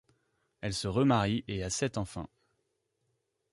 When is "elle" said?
0.61-0.73